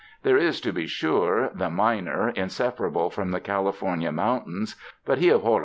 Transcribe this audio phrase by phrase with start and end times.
[0.23, 5.45] There is, to be sure, the miner, inseparable from the California mountains, but he of